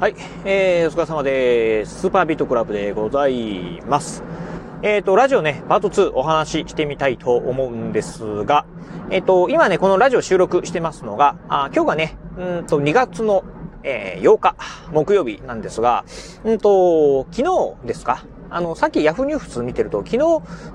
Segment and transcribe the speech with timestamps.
[0.00, 0.14] はい、
[0.46, 2.00] えー、お疲れ様です。
[2.00, 4.24] スーパービートクラブでございます。
[4.80, 8.64] えっ、ー、と、ラジオね、パート2お話ししてみたいと思うんですが、
[9.10, 13.44] えっ、ー、と、今ね、このラジオ収録してますのが、あ今日がね、うんと、2月の、
[13.82, 14.56] えー、8日、
[14.90, 16.06] 木曜日なんですが、
[16.44, 17.42] うんと、昨
[17.82, 18.24] 日ですか？
[18.48, 20.18] あの、さっきヤフーニュース見てると、昨日、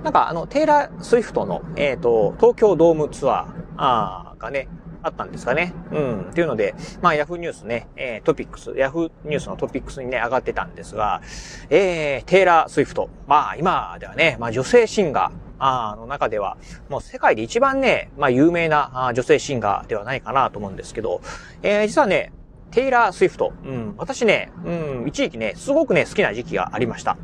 [0.04, 3.46] なんかあの、テイラー・スウィフトの、えっ、ー、と、東京ドームツアー、
[3.78, 4.68] あがね、
[5.06, 5.74] あったんですかね。
[5.92, 6.22] うん。
[6.32, 11.22] っていうので、まあ、ヤフーニュースね、えー、トピックス、ヤフーニュースのトピックスにね、上がってたんですが、
[11.70, 13.10] えー、テイラー・スウィフト。
[13.28, 16.58] まあ、今ではね、まあ、女性シンガー、あの中では、
[16.90, 21.22] もう世界で一番ね、まあ有名な女性シンガーではないかなと思うんですけど、
[21.64, 22.34] えー、実はね、
[22.72, 23.54] テイラー・スウィフト。
[23.64, 24.72] うん、私ね、う
[25.06, 27.18] ん、一時期ね、すごくね、好きな時期がありました。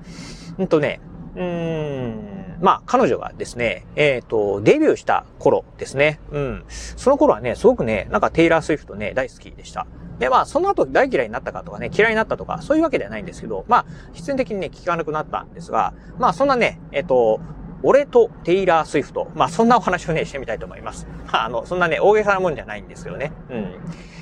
[0.58, 1.02] うんとね、
[1.36, 2.30] うーん、
[2.62, 6.20] まあ、彼女がですね、えっ、ー、と、デビューした頃ですね。
[6.32, 6.64] うん。
[6.70, 9.88] その頃はね、すごくね、なんかテイラー・スウィフトね、大好きでした。
[10.20, 17.41] で、まあ、その後大嫌いになったかとかね、嫌いになったとか、そういうわけではないんですけど、まあ、必然的にね、聞かなくなったんですが、まあ、そんなね、えっ、ー、と、
[17.84, 19.32] 俺とテイラー・スウィフト。
[19.34, 21.07] まあ、そんなお話をね、してみたいと思います。
[21.26, 23.32] まあ、あの、そんなね、大げさなもんじゃないんですけどね。
[23.50, 23.76] うん。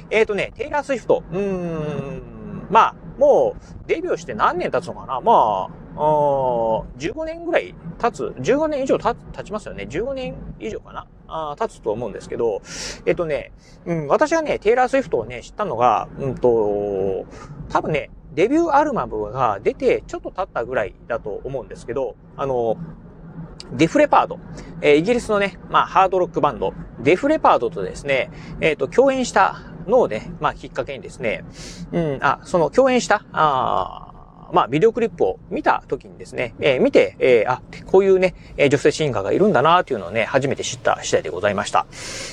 [0.09, 1.23] えっ、ー、とね、テイラー・スウィフト。
[1.31, 2.67] うーん。
[2.69, 5.69] まあ、もう、デビューして何年経つのかなまあ、あ
[5.99, 9.85] 15年ぐらい経つ、15年以上経ちますよね。
[9.89, 12.61] 15年以上かなあ経つと思うんですけど、
[13.05, 13.51] えっとね、
[13.85, 17.25] うん、私がね、テイラー・スウィフトをね、知ったのが、うんと、
[17.69, 22.77] 多分ね、デビューアルバムが出てちょっと経ったぐらいだと思うんですけど、あの、
[23.73, 24.39] デフレパード。
[24.81, 31.43] えー、イギリスのね、まあ、ハードロックバンド、デフレパードとですね、えっ、ー、と、共演したのをね、まあ、きっかけにですね、
[31.91, 34.08] うん、あ、その共演した、あ
[34.53, 41.85] まあ、ビデオクリップを見た時にですね、えー、見て、えー、あ、こういうね、女性シンガーがいるんだなっていうのをね、初めて知った次第でございました。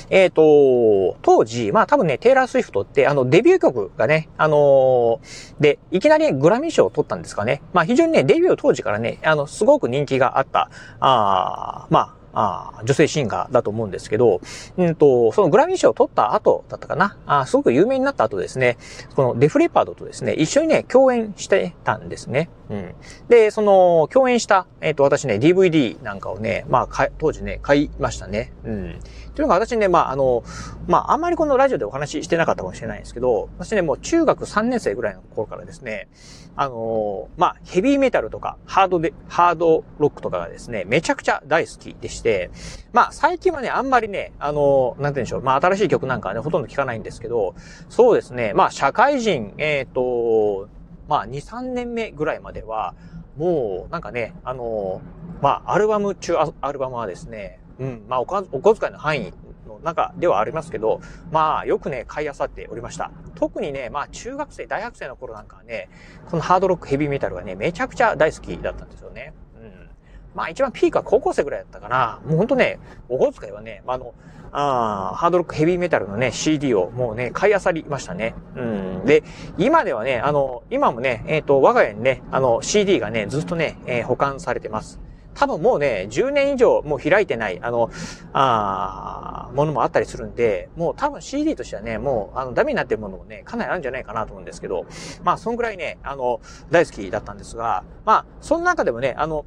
[0.09, 5.19] えっ、ー、と、当時、まあ多分ね、テイラー・スウィフトって、あの、デビュー曲がね、あのー、
[5.59, 7.61] で、いきなりグラミー賞を取ったんですかね。
[7.73, 14.41] まあ非常にね、デビュー当時からね、あの、すごく人気があった、あまあ、あ女性シンガーだと思うんですけど、
[14.77, 18.77] うんと、そのグラミー賞を取った後だったかなあすごく有名になった後ですね、
[19.15, 22.49] このデフレパードとですね、一緒にね、共演してたんですね。
[22.69, 22.95] うん。
[23.29, 28.51] で、その、共演した、えっ、ー、と、私ね、DVD なんかをね、まあ、当時ね、買いましたね。
[28.65, 28.99] うん。
[29.37, 30.43] というのが私ね、まあ、あの、
[30.87, 36.07] まあ、あんまりこのラジオでお話ししてなかったかもしれないんですけど、私ね、もう中学3年生ぐらいの頃からですね、
[36.55, 42.49] あのまあ、ヘビーメタルとか、ハードで、ハードロックとかがですね、めちゃくちゃ大好きでして、
[42.93, 47.53] まあ、最近はね、あんまりね、あのなんて言うんでしょう、まあ、新しい曲なんかはね、ほとんど聞かないんですけど、
[47.89, 50.67] そうですね、まあ、社会人、えっ、ー、と、
[51.07, 52.95] まあ、2、3年目ぐらいまでは、
[53.37, 54.99] もう、なんかね、あの
[55.43, 59.33] まあ、アルバム中アルバムはですね、うん、まあおか、お小遣いの範囲
[59.67, 61.01] の中ではありますけど、
[61.31, 63.11] まあ、よくね、買い漁っておりました。
[63.35, 65.89] 特にね、まあ、中学生、大学生の頃なんかはね、
[66.29, 69.33] このハードロックヘビーメタルがね、めちゃくちゃ大好きだったんですよね。
[69.55, 69.89] うん。
[70.35, 72.19] まあ、一番ピークは高校生ぐらいだったかな。
[72.25, 72.79] もうほんとね、
[73.09, 74.13] お小遣いはね、まあ、あの、
[74.51, 78.33] あハードロックヘビーメタルのね、CD をもうね、買い漁りましたね。
[78.55, 79.05] うん。
[79.05, 79.23] で、
[79.57, 84.99] 今ではね、あの、今もね、えっ、ー、と、我が家にね、あの、CD がね、ずっとね、えー、保管されてます。
[85.37, 87.91] 多分もうね、10年以上もう開いてない、あの、
[88.33, 94.87] あものもあったりするんで、もう多分 CD としてはね、もう、あの、ダメになってるものもね、かなりあるんじゃないかなと思うんですけど、
[95.23, 99.45] まあ、そんぐらいね、あの、大好きだったんですが、まあ、その中でもね、あの、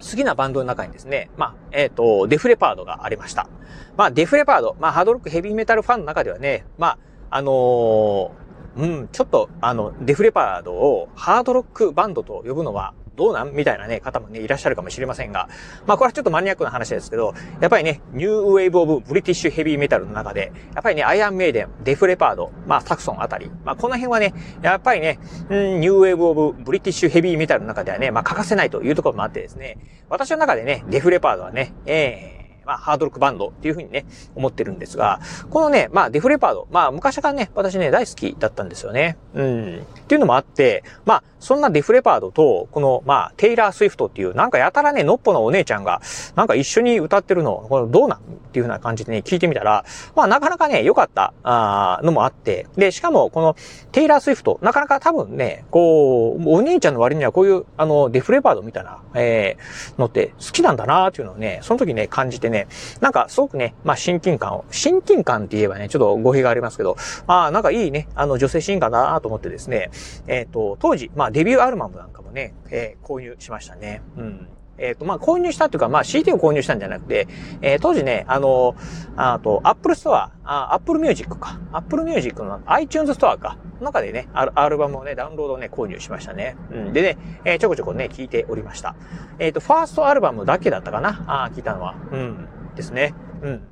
[0.00, 3.48] 好きなバンドの中にですね、まあ、えっ、ー、と、デフレパードがありました。
[3.96, 6.98] まあ、デフレパード、まあ、ハードロックヘビーメタルファンの中ではね、ま
[7.30, 8.30] あ、あのー、
[8.76, 13.52] うん、ちょっと、あの、デフレパードをハードロックバンドと呼ぶのは、どうなん？
[13.52, 15.50] みたいなね、方もね、いらっしゃるかもしれませんが、
[15.86, 24.32] まあこれはちょっとマニアックな話ですけど、やっぱりね、 New Wave of British Heavy Metal の中で、やっぱりね、アイアンメイデン、デフレパード、まあサクソンあたり、まあこの辺はね、
[24.62, 25.18] やっぱりね、
[25.50, 29.76] うん、 New Wave of British Heavy Metal の中ではね、まあ欠かせないというところもあってですね、
[30.08, 32.39] 私の中でね、デフレパードはね、えー
[32.70, 35.18] まあ、ハードロックバンドっていうふうにね、思ってるんですが、
[35.50, 39.18] このね、まあ、デフレパード、まあ、昔からね、私ね、大好きだったんですよね。
[39.34, 39.78] うん。
[39.78, 46.00] っていうのもあって、まあ、そんなデフレパードと、この、まあ、テイラー・スウィフトっていう、なんかやたらね、のっぽのお姉ちゃんが、
[46.36, 48.18] なんか一緒に歌ってるの、このどうなん？
[48.18, 48.22] っ
[48.52, 49.84] ていうふうな感じでね、聞いてみたら、
[50.14, 53.56] まあ、なかなかね、良かった、あのもあって、で、しかも、この、
[53.90, 62.59] テイラー・スウィフト、なかなか多分ね、こう、お姉ちゃんの割にはこういう、あの、デフレパードみたいな、えー、のって好きなんだなーっていうのをね、その時ね、感じてね、
[63.00, 66.96] なんか、すごくね、まあ、親近感を、親近感って言えばね、ちょっと語弊がありますけど、
[67.26, 69.90] ああ、なんかいいね、あの、女性シンガーだなと思ってですね、
[70.26, 74.02] えっ、ー、と、当時、まあ、デビューアルバムなんかもね、えー、購入しましたね。
[74.16, 74.48] うん。
[74.80, 77.28] えっ、ー、と、まあ、購入したっていうか、まあ、CD を購入したんじゃなくて、
[77.62, 78.74] えー、当時ね、あの、
[79.16, 81.60] あと、Apple Store、Apple Music か。
[81.72, 83.56] Apple Music の iTunes Store か。
[83.80, 86.56] 中でね、アルバムをね、ダウンロードをね、購入しましたね。
[86.72, 86.92] うん。
[86.92, 88.94] でね、えー、ちょこちょこね、聞いておりました。
[89.38, 91.24] えっ、ー、と、ファーストアルバムだけだったかな？
[91.26, 91.94] あ聞いたのは。
[92.12, 92.48] うん。
[92.74, 93.14] ですね。
[93.42, 93.62] うん。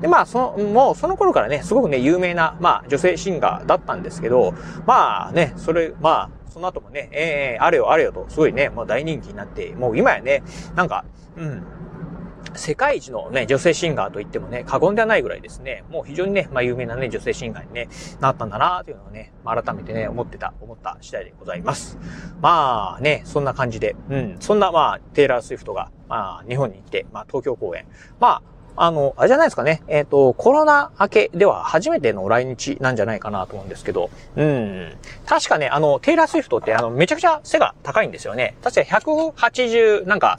[0.00, 4.54] で、まあ、その、もうその頃からね、すごくね、有名な、まあ、女性シンガーだったんですけど、
[4.86, 10.42] まあね、それ、まあ、その後もね、ええー、あれよあれよと、すごいね、もう大人気になって、もう今やね、
[10.74, 11.04] なんか、
[11.36, 11.62] うん、
[12.54, 17.88] 世界一のね、女性シンガーと言ってもね、過言ではないぐらいですね、もう非常にね、まあ有名なね、女性シンガーにね、
[18.20, 21.98] なったんだなというのをね、まあ、改めてね、思ってた、思った次第でございます。
[22.40, 27.86] まあね、そんな感じで、うん、そんなまあ、テイラー・スウィフトが、まあ、日本に行って、まあ、東京公演。
[28.18, 28.42] まあ、
[28.76, 29.82] あの、あれじゃないですかね。
[29.88, 34.92] えっ、ー、と、コロナ明けでは初めての来日なんじゃないかなと思うんですけど、うん。
[35.26, 38.56] 確かね、あの、テイラー・スウィフトって、あの、めちゃくちゃ背が高いんですよね。
[38.62, 40.38] 確か180、なんか、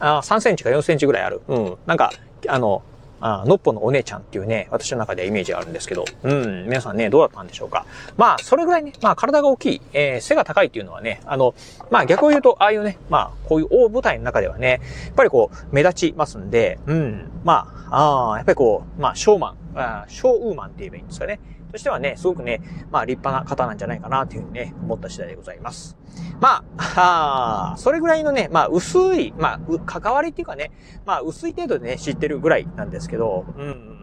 [0.00, 1.42] あ3センチか4センチぐらいある。
[1.48, 1.76] うん。
[1.86, 2.12] なんか、
[2.48, 2.82] あの、
[3.24, 7.86] あのっぽのお姉ちゃんっていうね、私の中ではイメージがあるんですけど、うん、皆さんね、どうだったんでしょうか。
[8.16, 11.54] まあ、それぐらいね、まあ、体が大きい、えー、背が高いっていうのはね、あの、
[11.90, 21.38] まあ、逆を言うと、ああいうね、まあ、こういう大舞台の中ではね、やっぱりこう、目立ちますんで、うん、まあ、ああ、やっぱりこう、まあ、ショーマン、あショーウーマンって言えばいいんですかね。
[21.72, 22.60] としてはね、すごくね、
[22.90, 25.96] まあ立派な方なんじゃないかなというふうにね、思った次第でございます。
[26.40, 30.70] まあ、あそれぐらいのね、まあ薄い、まあ、関わりっていうかね、
[31.06, 33.98] まあ薄い程度でね、知ってるぐらいなんですけど、うん。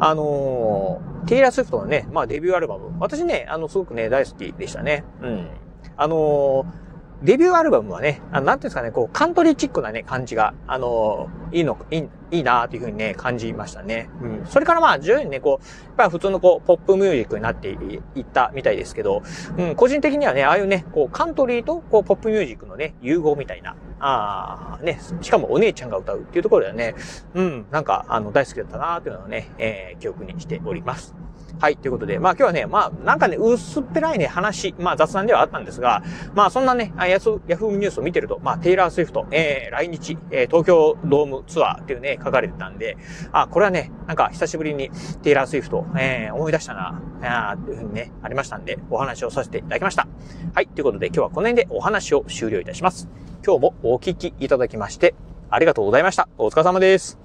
[0.00, 2.96] あのー、テイラー・スウィフトのね、まあデビューアルバム。
[3.00, 5.04] 私ね、あの、すごくね、大好きでしたね。
[5.22, 5.48] うん。
[5.96, 6.83] あのー
[7.24, 14.10] デビューアルバムはね、あの、なんていうんですかね、こう、カントリーチックなね、感じが、あのいいの、いい、いいなというふうにね、感じましたね。
[14.20, 14.46] うん。
[14.46, 19.22] それからまあ、徐々にね、こう、やっぱり普通のこう、ポップミュージックになっていったみたいですけど、
[19.56, 26.94] うん、個人的にはね、ああいうね、こう、カントリーと、こう、ポップミュージックのね、融合みたいな、ああ、ね、しかもお姉ちゃんが歌うっていうところではね、
[27.32, 31.14] うん、なんか、あの、大好きだったなというのをね、えー、記憶にしております。
[31.60, 36.02] はい、ということで、まあ今日はね、まあなんかね、薄っぺらいね、話、まあ雑談ではあったんですが、
[36.34, 42.96] まあそんなね、ヤフーニュースを見てると、まあテイラー・スウィフト、えー、来日、えー、東京ドームツアーっていうね、書かれてたんで、
[43.32, 44.90] あ、これはね、なんか久しぶりに
[45.22, 50.06] テイラー・スウィフト、えー、思い出したな、あーっていうふうにね、ありましたんで、お話をさせていただきました。
[50.54, 53.08] はい、ということで今日はこの辺でお話を終了いたします。
[53.46, 55.14] 今日もお聞きいただきまして、
[55.50, 56.28] ありがとうございました。
[56.36, 57.23] お疲れ様です。